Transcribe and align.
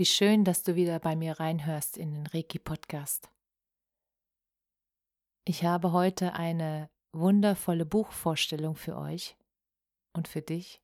Wie 0.00 0.06
schön, 0.06 0.44
dass 0.44 0.62
du 0.62 0.76
wieder 0.76 0.98
bei 0.98 1.14
mir 1.14 1.40
reinhörst 1.40 1.98
in 1.98 2.14
den 2.14 2.26
Reiki-Podcast. 2.26 3.30
Ich 5.44 5.62
habe 5.62 5.92
heute 5.92 6.32
eine 6.32 6.88
wundervolle 7.12 7.84
Buchvorstellung 7.84 8.76
für 8.76 8.96
euch 8.96 9.36
und 10.14 10.26
für 10.26 10.40
dich. 10.40 10.80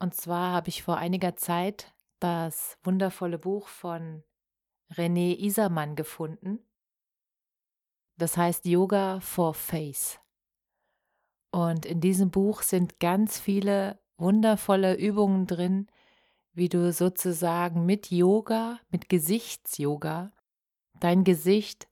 Und 0.00 0.16
zwar 0.16 0.52
habe 0.52 0.68
ich 0.68 0.82
vor 0.82 0.96
einiger 0.96 1.36
Zeit 1.36 1.94
das 2.18 2.76
wundervolle 2.82 3.38
Buch 3.38 3.68
von 3.68 4.24
René 4.92 5.38
Isermann 5.38 5.94
gefunden. 5.94 6.58
Das 8.18 8.36
heißt 8.36 8.64
Yoga 8.64 9.20
for 9.20 9.54
Face. 9.54 10.18
Und 11.52 11.86
in 11.86 12.00
diesem 12.00 12.32
Buch 12.32 12.62
sind 12.62 12.98
ganz 12.98 13.38
viele 13.38 14.00
wundervolle 14.16 14.96
Übungen 14.96 15.46
drin, 15.46 15.86
wie 16.56 16.70
du 16.70 16.90
sozusagen 16.90 17.84
mit 17.84 18.10
Yoga, 18.10 18.80
mit 18.90 19.10
Gesichtsyoga, 19.10 20.32
dein 20.98 21.22
Gesicht 21.22 21.86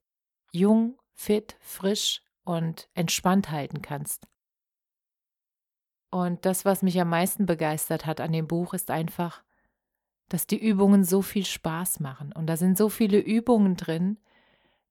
jung, 0.52 0.98
fit, 1.12 1.56
frisch 1.60 2.22
und 2.44 2.88
entspannt 2.94 3.50
halten 3.50 3.82
kannst. 3.82 4.26
Und 6.10 6.46
das, 6.46 6.64
was 6.64 6.82
mich 6.82 6.98
am 6.98 7.10
meisten 7.10 7.44
begeistert 7.44 8.06
hat 8.06 8.20
an 8.20 8.32
dem 8.32 8.46
Buch, 8.46 8.72
ist 8.72 8.90
einfach, 8.90 9.42
dass 10.30 10.46
die 10.46 10.58
Übungen 10.58 11.04
so 11.04 11.20
viel 11.20 11.44
Spaß 11.44 12.00
machen. 12.00 12.32
Und 12.32 12.46
da 12.46 12.56
sind 12.56 12.78
so 12.78 12.88
viele 12.88 13.18
Übungen 13.18 13.76
drin, 13.76 14.18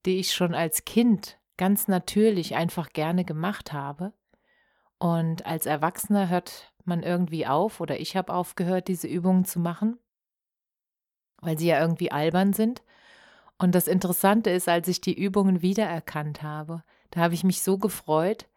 die 0.05 0.19
ich 0.19 0.33
schon 0.33 0.53
als 0.53 0.85
Kind 0.85 1.39
ganz 1.57 1.87
natürlich 1.87 2.55
einfach 2.55 2.93
gerne 2.93 3.25
gemacht 3.25 3.73
habe. 3.73 4.13
Und 5.03 5.45
als 5.45 5.65
Erwachsener 5.65 6.29
hört 6.29 6.71
man 6.85 7.03
irgendwie 7.03 7.45
auf 7.45 7.81
oder 7.81 7.99
ich 7.99 8.15
habe 8.15 8.33
aufgehört, 8.33 8.87
diese 8.87 9.05
Übungen 9.05 9.43
zu 9.43 9.59
machen, 9.59 9.99
weil 11.41 11.59
sie 11.59 11.67
ja 11.67 11.81
irgendwie 11.81 12.09
albern 12.09 12.53
sind. 12.53 12.83
Und 13.57 13.75
das 13.75 13.89
Interessante 13.89 14.49
ist, 14.49 14.69
als 14.69 14.87
ich 14.87 15.01
die 15.01 15.13
Übungen 15.13 15.61
wiedererkannt 15.61 16.41
habe, 16.41 16.85
da 17.11 17.19
habe 17.19 17.33
ich 17.33 17.43
mich 17.43 17.63
so 17.63 17.77
gefreut, 17.77 18.47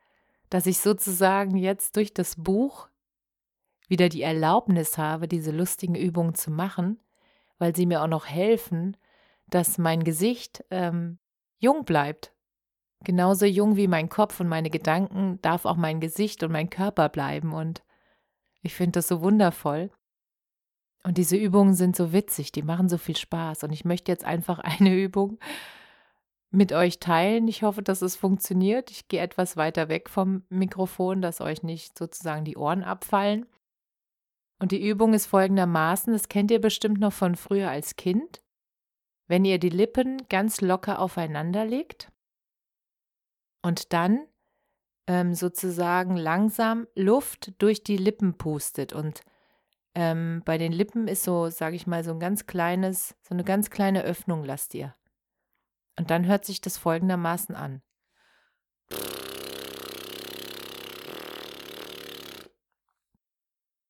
dass 0.49 0.67
ich 0.67 0.79
sozusagen 0.79 1.57
jetzt 1.57 1.97
durch 1.97 2.15
das 2.15 2.37
Buch 2.37 2.91
wieder 3.89 4.09
die 4.09 4.23
Erlaubnis 4.23 4.99
habe, 4.99 5.27
diese 5.27 5.51
lustigen 5.51 5.97
Übungen 5.97 6.37
zu 6.37 6.53
machen, 6.53 7.01
weil 7.59 7.75
sie 7.75 7.87
mir 7.87 8.05
auch 8.05 8.07
noch 8.07 8.27
helfen, 8.27 8.97
dass 9.49 9.79
mein 9.79 10.05
Gesicht 10.05 10.65
ähm, 10.71 11.19
jung 11.59 11.85
bleibt. 11.85 12.36
Genauso 13.05 13.47
jung 13.47 13.77
wie 13.77 13.89
mein 13.89 14.09
Kopf 14.09 14.41
und 14.41 14.49
meine 14.49 14.71
Gedanken 14.71 15.41
darf 15.43 15.65
auch 15.65 15.77
mein 15.77 16.01
Gesicht 16.01 16.43
und 16.43 16.53
mein 16.53 16.71
Körper 16.71 17.09
bleiben. 17.09 17.53
Und 17.53 17.85
ich 18.63 18.75
finde 18.75 18.93
das 18.93 19.09
so 19.09 19.21
wundervoll. 19.21 19.91
Und 21.05 21.19
diese 21.19 21.37
Übungen 21.37 21.75
sind 21.75 21.95
so 21.95 22.13
witzig, 22.13 22.51
die 22.51 22.63
machen 22.63 22.89
so 22.89 22.99
viel 22.99 23.17
Spaß. 23.17 23.65
Und 23.65 23.73
ich 23.73 23.85
möchte 23.85 24.11
jetzt 24.11 24.25
einfach 24.25 24.59
eine 24.61 24.95
Übung 24.95 25.39
mit 26.51 26.73
euch 26.73 26.99
teilen. 26.99 27.49
Ich 27.49 27.63
hoffe, 27.63 27.83
dass 27.83 28.03
es 28.03 28.17
funktioniert. 28.17 28.91
Ich 28.91 29.09
gehe 29.09 29.21
etwas 29.21 29.57
weiter 29.57 29.89
weg 29.89 30.09
vom 30.09 30.45
Mikrofon, 30.49 31.21
dass 31.21 31.41
euch 31.41 31.63
nicht 31.63 31.99
sozusagen 31.99 32.45
die 32.45 32.57
Ohren 32.57 32.83
abfallen. 32.83 33.47
Und 34.59 34.73
die 34.73 34.89
Übung 34.89 35.13
ist 35.13 35.27
folgendermaßen, 35.27 36.15
das 36.15 36.29
kennt 36.31 36.51
ihr 36.51 36.61
bestimmt 36.61 36.99
noch 36.99 37.13
von 37.13 37.37
früher 37.37 37.69
als 37.71 37.97
Kind. 37.97 38.43
Wenn 39.29 39.45
ihr 39.45 39.59
die 39.59 39.69
Lippen 39.69 40.23
ganz 40.29 40.63
locker 40.63 40.99
aufeinander 40.99 41.67
legt 41.67 42.11
und 43.67 43.93
dann 43.93 44.27
ähm, 45.09 45.35
sozusagen 45.35 46.17
langsam 46.17 46.87
Luft 46.95 47.61
durch 47.61 47.83
die 47.83 47.97
Lippen 47.97 48.39
pustet. 48.39 48.93
Und 48.93 49.23
ähm, 49.97 50.43
bei 50.45 50.57
den 50.57 50.71
Lippen 50.71 51.09
ist 51.09 51.25
so, 51.25 51.51
sage 51.51 51.75
ich 51.75 51.89
mal, 51.89 52.05
so 52.05 52.13
ein 52.13 52.21
ganz 52.21 52.47
kleines, 52.47 53.17
so 53.23 53.35
eine 53.35 53.43
ganz 53.43 53.71
kleine 53.71 54.05
Öffnung 54.05 54.45
lasst 54.45 54.73
ihr. 54.75 54.95
Und 55.99 56.13
dann 56.13 56.27
hört 56.27 56.45
sich 56.45 56.61
das 56.61 56.79
folgendermaßen 56.79 57.57
an. 57.57 57.83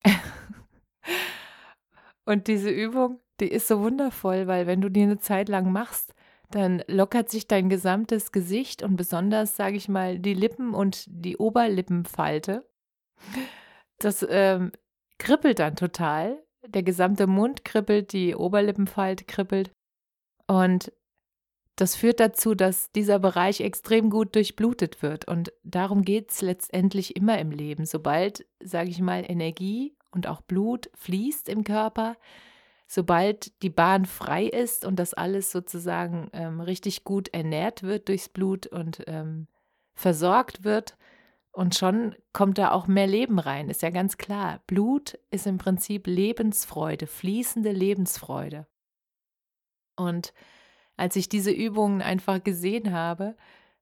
Und 2.25 2.47
diese 2.47 2.71
Übung, 2.71 3.21
die 3.41 3.49
ist 3.49 3.69
so 3.69 3.81
wundervoll, 3.83 4.47
weil 4.47 4.67
wenn 4.67 4.81
du 4.81 4.89
die 4.91 5.03
eine 5.03 5.19
Zeit 5.19 5.51
lang 5.51 5.71
machst, 5.71 6.15
dann 6.51 6.83
lockert 6.87 7.31
sich 7.31 7.49
dein 7.49 7.69
gesamtes 7.69 8.33
Gesicht 8.33 8.83
und 8.83 8.97
besonders, 8.97 9.57
sage 9.57 9.77
ich 9.77 9.89
mal, 9.89 10.19
die 10.19 10.35
Lippen 10.35 10.75
und 10.75 11.05
die 11.09 11.37
Oberlippenfalte. 11.37 12.65
Das 13.99 14.25
ähm, 14.29 14.73
kribbelt 15.19 15.59
dann 15.59 15.77
total. 15.77 16.43
Der 16.67 16.83
gesamte 16.83 17.27
Mund 17.27 17.65
kribbelt, 17.65 18.13
die 18.13 18.35
Oberlippenfalte 18.35 19.25
kribbelt. 19.25 19.71
Und 20.47 20.93
das 21.77 21.95
führt 21.95 22.21
dazu, 22.21 22.55
dass 22.55 22.91
dieser 22.93 23.19
Bereich 23.19 23.61
extrem 23.61 24.09
gut 24.09 24.35
durchblutet 24.35 25.03
wird. 25.03 25.29
Und 25.29 25.53
darum 25.63 26.03
geht 26.03 26.31
es 26.31 26.41
letztendlich 26.41 27.17
immer 27.17 27.39
im 27.39 27.51
Leben. 27.51 27.85
Sobald, 27.85 28.47
sage 28.63 28.89
ich 28.89 29.01
mal, 29.01 29.25
Energie 29.29 29.95
und 30.11 30.27
auch 30.27 30.41
Blut 30.41 30.91
fließt 30.95 31.49
im 31.49 31.65
Körper, 31.65 32.17
sobald 32.87 33.63
die 33.63 33.71
Bahn 33.71 34.05
frei 34.05 34.45
ist 34.45 34.85
und 34.85 34.99
das 34.99 35.15
alles 35.15 35.51
sozusagen 35.51 36.29
ähm, 36.33 36.61
richtig 36.61 37.05
gut 37.05 37.29
ernährt 37.29 37.83
wird 37.83 38.09
durchs 38.09 38.29
Blut 38.29 38.67
und 38.67 39.03
ähm, 39.07 39.49
versorgt 39.95 40.65
wird, 40.65 40.97
und 41.57 41.75
schon 41.75 42.15
kommt 42.35 42.59
da 42.59 42.73
auch 42.73 42.87
mehr 42.87 43.07
Leben 43.07 43.39
rein, 43.39 43.71
ist 43.71 43.81
ja 43.81 43.89
ganz 43.89 44.19
klar. 44.19 44.61
Blut 44.67 45.19
ist 45.31 45.47
im 45.47 45.57
Prinzip 45.57 46.07
Lebensfreude, 46.07 47.07
fließende 47.07 47.73
Lebensfreude. 47.73 48.67
Und 49.97 50.35
als 50.99 51.17
ich 51.17 51.31
diese 51.31 51.51
Übungen 51.51 52.03
einfach 52.03 52.45
gesehen 52.45 52.93
habe, 52.93 53.39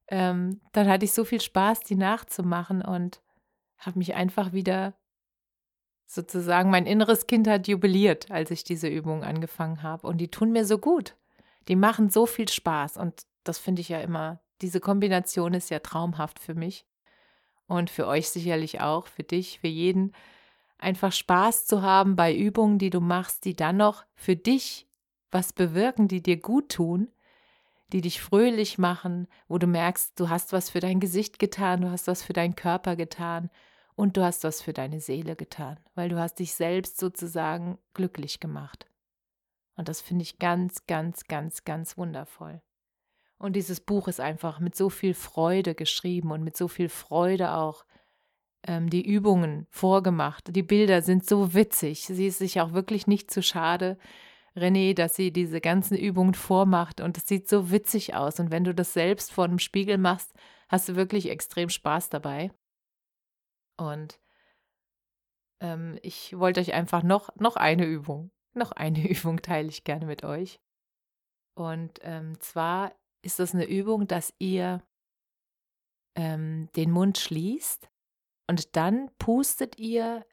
ähm, 0.07 0.61
dann 0.71 0.87
hatte 0.87 1.03
ich 1.03 1.11
so 1.11 1.25
viel 1.25 1.41
Spaß, 1.41 1.81
die 1.81 1.95
nachzumachen 1.95 2.81
und 2.81 3.21
habe 3.77 3.99
mich 3.99 4.15
einfach 4.15 4.53
wieder 4.53 4.93
sozusagen 6.05 6.69
mein 6.69 6.85
inneres 6.85 7.27
Kind 7.27 7.47
hat 7.47 7.67
jubiliert, 7.67 8.31
als 8.31 8.51
ich 8.51 8.63
diese 8.63 8.87
Übungen 8.87 9.23
angefangen 9.23 9.83
habe. 9.83 10.07
Und 10.07 10.17
die 10.17 10.29
tun 10.29 10.51
mir 10.51 10.65
so 10.65 10.77
gut. 10.77 11.15
Die 11.67 11.75
machen 11.75 12.09
so 12.09 12.25
viel 12.25 12.47
Spaß. 12.47 12.97
Und 12.97 13.23
das 13.43 13.57
finde 13.57 13.81
ich 13.81 13.89
ja 13.89 13.99
immer, 13.99 14.39
diese 14.61 14.79
Kombination 14.79 15.53
ist 15.53 15.69
ja 15.69 15.79
traumhaft 15.79 16.39
für 16.39 16.53
mich. 16.53 16.85
Und 17.67 17.89
für 17.89 18.07
euch 18.07 18.29
sicherlich 18.29 18.81
auch, 18.81 19.07
für 19.07 19.23
dich, 19.23 19.59
für 19.59 19.67
jeden. 19.67 20.11
Einfach 20.77 21.11
Spaß 21.11 21.65
zu 21.65 21.81
haben 21.81 22.15
bei 22.15 22.35
Übungen, 22.35 22.77
die 22.77 22.91
du 22.91 23.01
machst, 23.01 23.45
die 23.45 23.55
dann 23.55 23.77
noch 23.77 24.05
für 24.13 24.35
dich 24.35 24.87
was 25.31 25.51
bewirken, 25.51 26.07
die 26.07 26.21
dir 26.21 26.37
gut 26.37 26.69
tun, 26.69 27.09
die 27.91 28.01
dich 28.01 28.21
fröhlich 28.21 28.77
machen, 28.77 29.27
wo 29.47 29.57
du 29.57 29.67
merkst, 29.67 30.19
du 30.19 30.29
hast 30.29 30.53
was 30.53 30.69
für 30.69 30.79
dein 30.79 30.99
Gesicht 30.99 31.39
getan, 31.39 31.81
du 31.81 31.89
hast 31.89 32.07
was 32.07 32.23
für 32.23 32.33
deinen 32.33 32.55
Körper 32.55 32.95
getan 32.95 33.49
und 33.95 34.17
du 34.17 34.23
hast 34.23 34.43
was 34.43 34.61
für 34.61 34.73
deine 34.73 34.99
Seele 34.99 35.35
getan, 35.35 35.79
weil 35.95 36.09
du 36.09 36.19
hast 36.19 36.39
dich 36.39 36.53
selbst 36.53 36.99
sozusagen 36.99 37.77
glücklich 37.93 38.39
gemacht. 38.39 38.87
Und 39.75 39.89
das 39.89 40.01
finde 40.01 40.23
ich 40.23 40.39
ganz, 40.39 40.85
ganz, 40.87 41.25
ganz, 41.27 41.63
ganz 41.63 41.97
wundervoll. 41.97 42.61
Und 43.37 43.55
dieses 43.55 43.81
Buch 43.81 44.07
ist 44.07 44.21
einfach 44.21 44.59
mit 44.59 44.75
so 44.75 44.89
viel 44.89 45.13
Freude 45.13 45.75
geschrieben 45.75 46.31
und 46.31 46.43
mit 46.43 46.55
so 46.55 46.67
viel 46.67 46.89
Freude 46.89 47.53
auch 47.53 47.85
ähm, 48.65 48.89
die 48.89 49.05
Übungen 49.05 49.67
vorgemacht. 49.69 50.55
Die 50.55 50.63
Bilder 50.63 51.01
sind 51.01 51.27
so 51.27 51.53
witzig. 51.53 52.05
Sie 52.05 52.27
ist 52.27 52.39
sich 52.39 52.61
auch 52.61 52.73
wirklich 52.73 53.07
nicht 53.07 53.29
zu 53.29 53.43
schade, 53.43 53.97
René, 54.55 54.93
dass 54.93 55.15
sie 55.15 55.31
diese 55.31 55.59
ganzen 55.59 55.97
Übungen 55.97 56.33
vormacht 56.33 57.01
und 57.01 57.17
es 57.17 57.27
sieht 57.27 57.49
so 57.49 57.71
witzig 57.71 58.15
aus. 58.15 58.39
Und 58.39 58.51
wenn 58.51 58.63
du 58.63 58.73
das 58.73 58.93
selbst 58.93 59.33
vor 59.33 59.43
einem 59.43 59.59
Spiegel 59.59 59.97
machst, 59.97 60.33
hast 60.69 60.87
du 60.87 60.95
wirklich 60.95 61.29
extrem 61.29 61.69
Spaß 61.69 62.09
dabei. 62.09 62.51
Und 63.77 64.19
ähm, 65.61 65.99
ich 66.01 66.37
wollte 66.37 66.59
euch 66.59 66.73
einfach 66.73 67.03
noch, 67.03 67.29
noch 67.37 67.55
eine 67.55 67.85
Übung 67.85 68.31
noch 68.55 68.71
eine 68.71 69.07
Übung 69.09 69.41
teile 69.41 69.67
ich 69.67 69.83
gerne 69.83 70.05
mit 70.05 70.23
euch. 70.23 70.59
Und 71.55 71.99
ähm, 72.01 72.39
zwar 72.39 72.93
ist 73.21 73.39
das 73.39 73.53
eine 73.53 73.65
Übung, 73.65 74.07
dass 74.07 74.33
ihr 74.39 74.83
ähm, 76.15 76.69
den 76.75 76.91
Mund 76.91 77.17
schließt 77.17 77.89
und 78.49 78.75
dann 78.75 79.09
pustet 79.17 79.79
ihr 79.79 80.25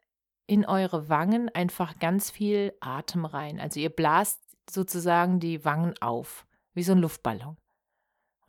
in 0.45 0.65
eure 0.65 1.09
Wangen 1.09 1.49
einfach 1.49 1.97
ganz 1.99 2.29
viel 2.29 2.73
Atem 2.81 3.25
rein. 3.25 3.59
Also 3.59 3.79
ihr 3.79 3.89
blast 3.89 4.41
sozusagen 4.69 5.39
die 5.39 5.63
Wangen 5.65 5.95
auf, 6.01 6.45
wie 6.73 6.83
so 6.83 6.91
ein 6.91 6.99
Luftballon. 6.99 7.57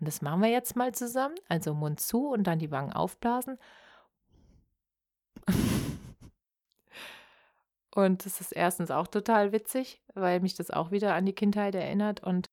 Und 0.01 0.09
das 0.09 0.21
machen 0.21 0.43
wir 0.43 0.51
jetzt 0.51 0.77
mal 0.77 0.93
zusammen. 0.93 1.37
Also 1.49 1.73
Mund 1.73 2.01
zu 2.01 2.29
und 2.29 2.45
dann 2.45 2.59
die 2.59 2.73
Wangen 2.73 2.93
aufblasen. 2.93 3.59
Und 7.95 8.27
das 8.27 8.41
ist 8.41 8.53
erstens 8.53 8.91
auch 8.91 9.07
total 9.07 9.53
witzig, 9.53 10.03
weil 10.15 10.41
mich 10.41 10.55
das 10.55 10.71
auch 10.71 10.91
wieder 10.91 11.15
an 11.15 11.27
die 11.27 11.33
Kindheit 11.33 11.77
erinnert 11.77 12.25
und 12.25 12.49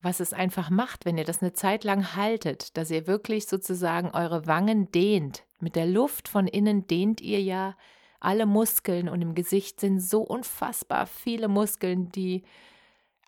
was 0.00 0.20
es 0.20 0.32
einfach 0.32 0.70
macht, 0.70 1.04
wenn 1.06 1.18
ihr 1.18 1.24
das 1.24 1.42
eine 1.42 1.54
Zeit 1.54 1.84
lang 1.84 2.14
haltet, 2.14 2.76
dass 2.76 2.90
ihr 2.90 3.06
wirklich 3.06 3.46
sozusagen 3.46 4.10
eure 4.10 4.46
Wangen 4.46 4.92
dehnt. 4.92 5.44
Mit 5.58 5.74
der 5.74 5.86
Luft 5.86 6.28
von 6.28 6.46
innen 6.46 6.86
dehnt 6.86 7.20
ihr 7.20 7.42
ja 7.42 7.76
alle 8.20 8.46
Muskeln 8.46 9.08
und 9.08 9.22
im 9.22 9.34
Gesicht 9.34 9.80
sind 9.80 10.00
so 10.00 10.20
unfassbar 10.20 11.06
viele 11.06 11.48
Muskeln, 11.48 12.12
die 12.12 12.44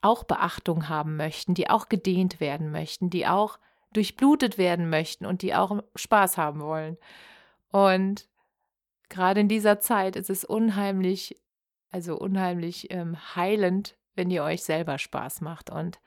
auch 0.02 0.24
Beachtung 0.24 0.88
haben 0.88 1.16
möchten, 1.16 1.54
die 1.54 1.68
auch 1.68 1.88
gedehnt 1.88 2.40
werden 2.40 2.70
möchten, 2.70 3.10
die 3.10 3.26
auch 3.26 3.58
durchblutet 3.92 4.56
werden 4.58 4.88
möchten 4.88 5.26
und 5.26 5.42
die 5.42 5.54
auch 5.54 5.82
Spaß 5.96 6.38
haben 6.38 6.60
wollen. 6.60 6.96
Und 7.72 8.28
gerade 9.10 9.40
in 9.40 9.48
dieser 9.48 9.80
Zeit 9.80 10.16
ist 10.16 10.30
es 10.30 10.44
unheimlich, 10.44 11.36
also 11.90 12.16
unheimlich 12.18 12.90
ähm, 12.90 13.16
heilend, 13.36 13.98
wenn 14.14 14.30
ihr 14.30 14.42
euch 14.42 14.62
selber 14.62 14.98
Spaß 14.98 15.42
macht. 15.42 15.68
Und 15.68 16.00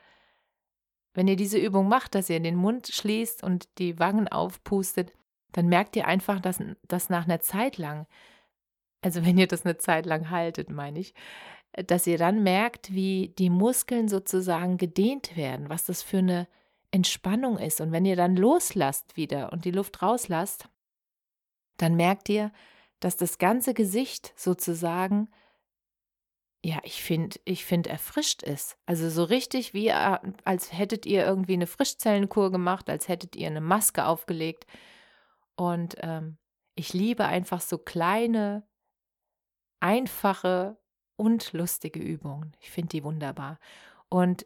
wenn 1.13 1.27
ihr 1.27 1.35
diese 1.35 1.59
Übung 1.59 1.87
macht, 1.87 2.15
dass 2.15 2.29
ihr 2.29 2.39
den 2.39 2.55
Mund 2.55 2.87
schließt 2.87 3.43
und 3.43 3.67
die 3.77 3.99
Wangen 3.99 4.27
aufpustet, 4.27 5.11
dann 5.51 5.67
merkt 5.67 5.95
ihr 5.95 6.07
einfach, 6.07 6.39
dass, 6.39 6.59
dass 6.87 7.09
nach 7.09 7.25
einer 7.25 7.39
Zeit 7.39 7.77
lang, 7.77 8.07
also 9.01 9.23
wenn 9.23 9.37
ihr 9.37 9.47
das 9.47 9.65
eine 9.65 9.77
Zeit 9.77 10.05
lang 10.05 10.31
haltet, 10.31 10.69
meine 10.69 10.99
ich, 10.99 11.13
dass 11.73 12.07
ihr 12.07 12.17
dann 12.17 12.43
merkt, 12.43 12.93
wie 12.93 13.33
die 13.37 13.49
Muskeln 13.49 14.07
sozusagen 14.07 14.77
gedehnt 14.77 15.35
werden, 15.35 15.69
was 15.69 15.85
das 15.85 16.01
für 16.01 16.19
eine 16.19 16.47
Entspannung 16.91 17.57
ist. 17.57 17.81
Und 17.81 17.91
wenn 17.91 18.05
ihr 18.05 18.15
dann 18.15 18.35
loslasst 18.35 19.17
wieder 19.17 19.51
und 19.51 19.65
die 19.65 19.71
Luft 19.71 20.01
rauslasst, 20.01 20.69
dann 21.77 21.95
merkt 21.95 22.29
ihr, 22.29 22.51
dass 23.03 23.17
das 23.17 23.37
ganze 23.37 23.73
Gesicht 23.73 24.33
sozusagen, 24.35 25.29
ja, 26.63 26.79
ich 26.83 27.03
finde, 27.03 27.37
ich 27.43 27.65
finde 27.65 27.89
erfrischt 27.89 28.43
ist. 28.43 28.77
Also 28.85 29.09
so 29.09 29.25
richtig 29.25 29.73
wie, 29.73 29.89
äh, 29.89 30.17
als 30.45 30.71
hättet 30.71 31.05
ihr 31.05 31.25
irgendwie 31.25 31.53
eine 31.53 31.67
Frischzellenkur 31.67 32.51
gemacht, 32.51 32.89
als 32.89 33.09
hättet 33.09 33.35
ihr 33.35 33.47
eine 33.47 33.59
Maske 33.59 34.05
aufgelegt. 34.05 34.65
Und 35.55 35.95
ähm, 35.99 36.37
ich 36.75 36.93
liebe 36.93 37.25
einfach 37.25 37.59
so 37.59 37.77
kleine, 37.77 38.65
einfache 39.81 40.77
und 41.17 41.51
lustige 41.51 41.99
Übungen. 41.99 42.55
Ich 42.61 42.71
finde 42.71 42.89
die 42.89 43.03
wunderbar. 43.03 43.59
Und 44.07 44.45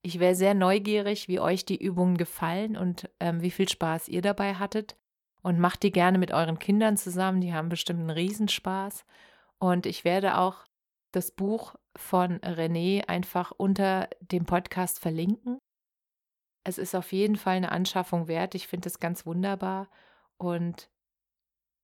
ich 0.00 0.18
wäre 0.18 0.34
sehr 0.34 0.54
neugierig, 0.54 1.28
wie 1.28 1.40
euch 1.40 1.66
die 1.66 1.76
Übungen 1.76 2.16
gefallen 2.16 2.76
und 2.78 3.10
ähm, 3.20 3.42
wie 3.42 3.50
viel 3.50 3.68
Spaß 3.68 4.08
ihr 4.08 4.22
dabei 4.22 4.54
hattet 4.54 4.96
und 5.42 5.58
macht 5.58 5.82
die 5.82 5.92
gerne 5.92 6.18
mit 6.18 6.32
euren 6.32 6.58
Kindern 6.58 6.96
zusammen. 6.96 7.40
Die 7.40 7.54
haben 7.54 7.68
bestimmt 7.68 8.00
einen 8.00 8.10
Riesenspaß. 8.10 9.04
Und 9.58 9.86
ich 9.86 10.04
werde 10.04 10.38
auch 10.38 10.64
das 11.12 11.30
Buch 11.30 11.74
von 11.96 12.38
René 12.40 13.08
einfach 13.08 13.52
unter 13.52 14.08
dem 14.20 14.44
Podcast 14.44 14.98
verlinken. 15.00 15.58
Es 16.64 16.78
ist 16.78 16.94
auf 16.94 17.12
jeden 17.12 17.36
Fall 17.36 17.56
eine 17.56 17.72
Anschaffung 17.72 18.28
wert. 18.28 18.54
Ich 18.54 18.68
finde 18.68 18.88
es 18.88 19.00
ganz 19.00 19.24
wunderbar. 19.26 19.88
Und 20.36 20.90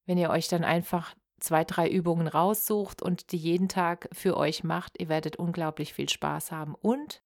wenn 0.07 0.19
ihr 0.19 0.31
euch 0.31 0.49
dann 0.49 0.65
einfach 0.65 1.15
zwei, 1.41 1.65
drei 1.65 1.89
Übungen 1.89 2.29
raussucht 2.29 3.03
und 3.03 3.33
die 3.33 3.37
jeden 3.37 3.69
Tag 3.69 4.09
für 4.13 4.37
euch 4.37 4.65
macht, 4.65 5.01
ihr 5.01 5.09
werdet 5.09 5.37
unglaublich 5.37 5.95
viel 5.95 6.09
Spaß 6.09 6.53
haben 6.53 6.75
und 6.75 7.23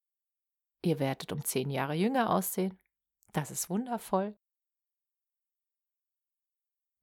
ihr 0.85 0.99
werdet 0.99 1.33
um 1.33 1.45
zehn 1.45 1.71
Jahre 1.71 1.95
jünger 1.95 2.31
aussehen. 2.31 2.79
Das 3.33 3.51
ist 3.51 3.69
wundervoll. 3.69 4.37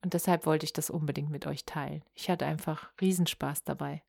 Und 0.02 0.14
deshalb 0.14 0.46
wollte 0.46 0.66
ich 0.66 0.74
das 0.74 0.90
unbedingt 0.90 1.30
mit 1.30 1.48
euch 1.48 1.66
teilen. 1.66 2.04
Ich 2.14 2.30
hatte 2.30 2.46
einfach 2.46 2.92
Riesenspaß 3.02 3.64
dabei. 3.64 4.04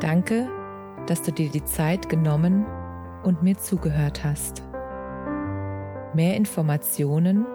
Danke, 0.01 0.49
dass 1.07 1.23
du 1.23 1.33
dir 1.33 1.49
die 1.49 1.65
Zeit 1.65 2.09
genommen 2.09 2.67
und 3.23 3.43
mir 3.43 3.57
zugehört 3.57 4.25
hast. 4.25 4.63
Mehr 6.15 6.37
Informationen 6.37 7.47